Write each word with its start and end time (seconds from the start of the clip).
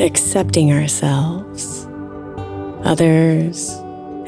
Accepting 0.00 0.72
ourselves, 0.72 1.86
others, 2.84 3.70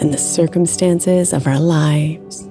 and 0.00 0.12
the 0.12 0.18
circumstances 0.18 1.32
of 1.32 1.46
our 1.46 1.60
lives 1.60 2.48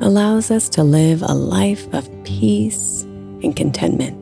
allows 0.00 0.50
us 0.50 0.68
to 0.68 0.82
live 0.82 1.22
a 1.22 1.34
life 1.34 1.92
of 1.94 2.10
peace 2.24 3.02
and 3.42 3.54
contentment. 3.54 4.20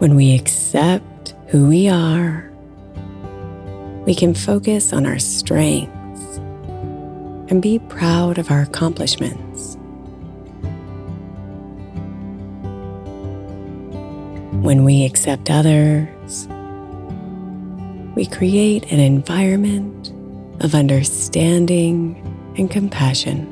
When 0.00 0.16
we 0.16 0.34
accept 0.34 1.34
who 1.46 1.68
we 1.68 1.88
are, 1.88 2.50
we 4.04 4.16
can 4.16 4.34
focus 4.34 4.92
on 4.92 5.06
our 5.06 5.20
strengths 5.20 6.38
and 7.48 7.62
be 7.62 7.78
proud 7.78 8.38
of 8.38 8.50
our 8.50 8.62
accomplishments. 8.62 9.71
When 14.62 14.84
we 14.84 15.04
accept 15.04 15.50
others, 15.50 16.46
we 18.14 18.26
create 18.26 18.92
an 18.92 19.00
environment 19.00 20.12
of 20.62 20.76
understanding 20.76 22.14
and 22.56 22.70
compassion. 22.70 23.46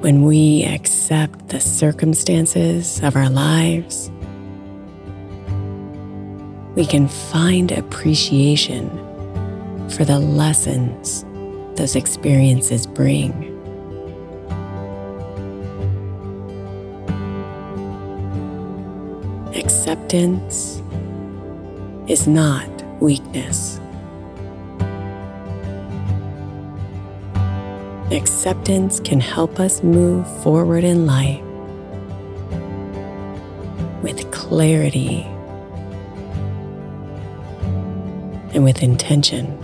When 0.00 0.22
we 0.22 0.64
accept 0.64 1.48
the 1.50 1.60
circumstances 1.60 2.98
of 3.02 3.14
our 3.14 3.28
lives, 3.28 4.10
we 6.76 6.86
can 6.86 7.08
find 7.08 7.72
appreciation 7.72 8.88
for 9.90 10.06
the 10.06 10.18
lessons 10.18 11.26
those 11.76 11.94
experiences 11.94 12.86
bring. 12.86 13.53
Acceptance 19.94 20.82
is 22.08 22.26
not 22.26 22.68
weakness. 23.00 23.78
Acceptance 28.10 28.98
can 28.98 29.20
help 29.20 29.60
us 29.60 29.84
move 29.84 30.26
forward 30.42 30.82
in 30.82 31.06
life 31.06 31.40
with 34.02 34.28
clarity 34.32 35.22
and 38.52 38.64
with 38.64 38.82
intention. 38.82 39.63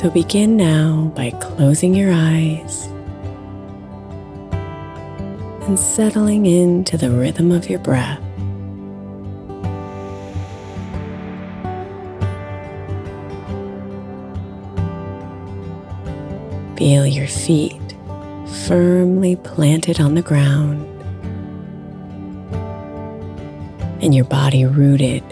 So 0.00 0.08
begin 0.08 0.56
now 0.56 1.12
by 1.14 1.28
closing 1.42 1.94
your 1.94 2.10
eyes 2.10 2.86
and 5.66 5.78
settling 5.78 6.46
into 6.46 6.96
the 6.96 7.10
rhythm 7.10 7.52
of 7.52 7.68
your 7.68 7.80
breath. 7.80 8.18
Feel 16.78 17.06
your 17.06 17.28
feet 17.28 17.94
firmly 18.66 19.36
planted 19.36 20.00
on 20.00 20.14
the 20.14 20.22
ground 20.22 20.80
and 24.02 24.14
your 24.14 24.24
body 24.24 24.64
rooted 24.64 25.22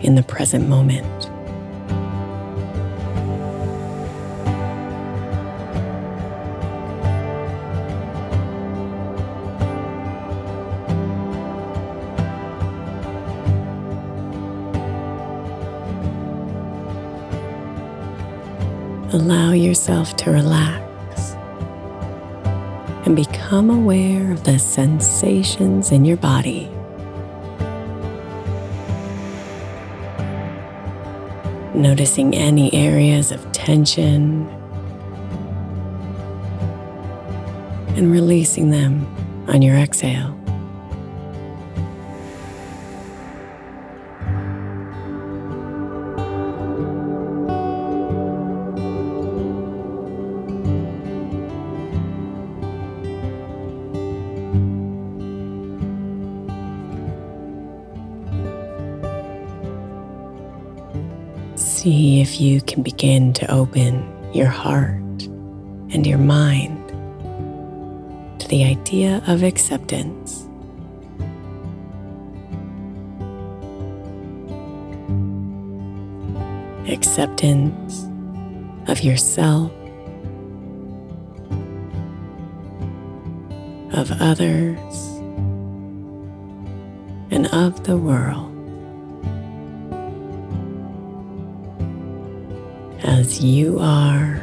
in 0.00 0.14
the 0.14 0.22
present 0.22 0.66
moment. 0.66 1.33
Allow 19.14 19.52
yourself 19.52 20.16
to 20.16 20.32
relax 20.32 21.36
and 23.06 23.14
become 23.14 23.70
aware 23.70 24.32
of 24.32 24.42
the 24.42 24.58
sensations 24.58 25.92
in 25.92 26.04
your 26.04 26.16
body. 26.16 26.68
Noticing 31.76 32.34
any 32.34 32.74
areas 32.74 33.30
of 33.30 33.52
tension 33.52 34.48
and 37.96 38.10
releasing 38.10 38.70
them 38.70 39.06
on 39.46 39.62
your 39.62 39.76
exhale. 39.76 40.43
See 61.84 62.22
if 62.22 62.40
you 62.40 62.62
can 62.62 62.82
begin 62.82 63.34
to 63.34 63.50
open 63.50 64.10
your 64.32 64.46
heart 64.46 65.22
and 65.92 66.06
your 66.06 66.16
mind 66.16 66.88
to 68.40 68.48
the 68.48 68.64
idea 68.64 69.22
of 69.26 69.42
acceptance. 69.42 70.48
Acceptance 76.90 78.06
of 78.88 79.02
yourself, 79.02 79.70
of 83.92 84.10
others, 84.22 84.78
and 87.30 87.46
of 87.52 87.84
the 87.84 87.98
world. 87.98 88.53
As 93.04 93.44
you 93.44 93.78
are, 93.80 94.40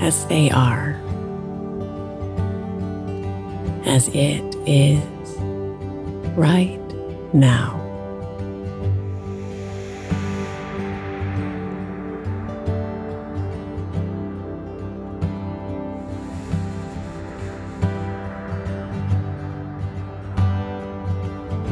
as 0.00 0.26
they 0.26 0.50
are, 0.50 0.98
as 3.84 4.08
it 4.08 4.56
is 4.66 5.02
right 6.34 6.80
now. 7.34 7.81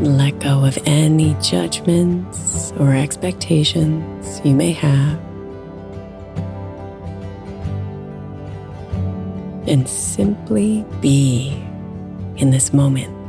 Let 0.00 0.38
go 0.38 0.64
of 0.64 0.79
any 0.87 1.37
judgments 1.43 2.73
or 2.79 2.94
expectations 2.94 4.41
you 4.43 4.55
may 4.55 4.73
have. 4.73 5.20
And 9.69 9.87
simply 9.87 10.87
be 11.02 11.50
in 12.37 12.50
this 12.50 12.73
moment. 12.73 13.19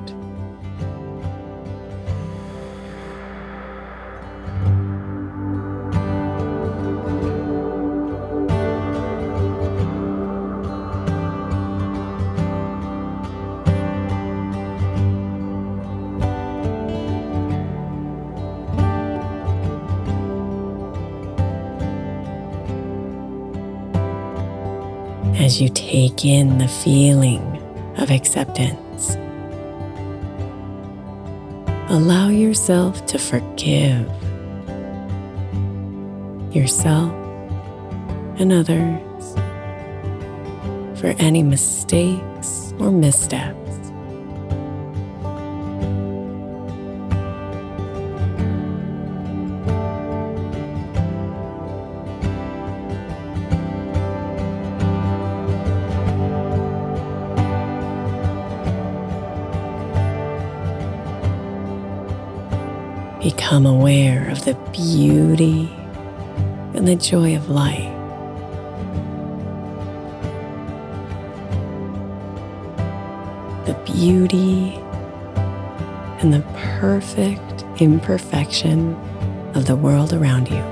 As 25.51 25.59
you 25.59 25.67
take 25.67 26.23
in 26.23 26.59
the 26.59 26.67
feeling 26.69 27.41
of 27.97 28.09
acceptance. 28.09 29.17
Allow 31.89 32.29
yourself 32.29 33.05
to 33.07 33.19
forgive 33.19 34.07
yourself 36.55 37.11
and 38.39 38.53
others 38.53 39.33
for 40.97 41.13
any 41.19 41.43
mistakes 41.43 42.73
or 42.79 42.89
missteps. 42.89 43.60
Become 63.51 63.65
aware 63.65 64.29
of 64.29 64.45
the 64.45 64.53
beauty 64.71 65.69
and 66.73 66.87
the 66.87 66.95
joy 66.95 67.35
of 67.35 67.49
life. 67.49 67.83
The 73.65 73.73
beauty 73.83 74.75
and 76.21 76.33
the 76.33 76.39
perfect 76.79 77.65
imperfection 77.81 78.95
of 79.53 79.65
the 79.65 79.75
world 79.75 80.13
around 80.13 80.47
you. 80.47 80.63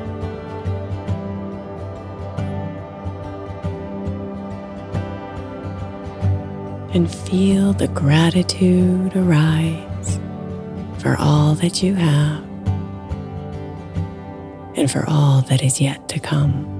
And 6.93 7.13
feel 7.13 7.73
the 7.73 7.89
gratitude 7.89 9.17
arise 9.17 10.17
for 10.99 11.17
all 11.17 11.55
that 11.55 11.83
you 11.83 11.95
have 11.95 12.48
and 14.79 14.89
for 14.89 15.03
all 15.07 15.41
that 15.41 15.61
is 15.61 15.81
yet 15.81 16.07
to 16.07 16.19
come. 16.19 16.78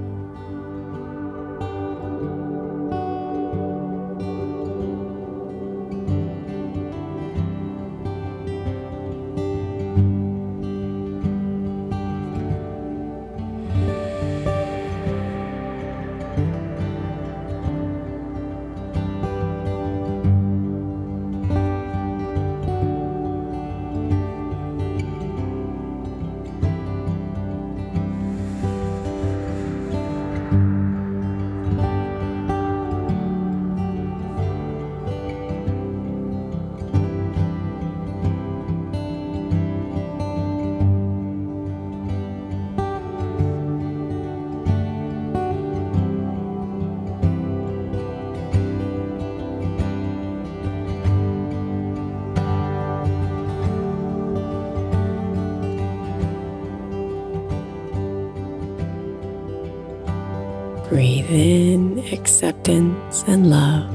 In 61.30 61.98
acceptance 62.12 63.24
and 63.28 63.48
love. 63.48 63.90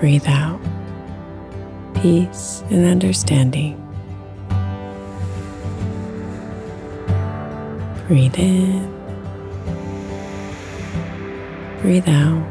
Breathe 0.00 0.26
out 0.26 0.60
peace 1.96 2.62
and 2.70 2.86
understanding. 2.86 3.74
Breathe 8.06 8.38
in, 8.38 8.88
breathe 11.82 12.08
out. 12.08 12.46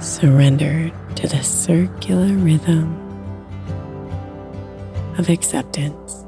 Surrender 0.00 0.92
to 1.16 1.26
the 1.26 1.42
circular 1.42 2.34
rhythm 2.34 2.98
of 5.18 5.28
acceptance. 5.28 6.24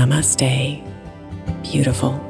Namaste, 0.00 0.80
beautiful. 1.62 2.29